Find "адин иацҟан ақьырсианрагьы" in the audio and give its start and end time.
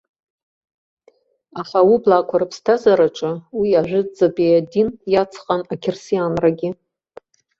4.59-6.69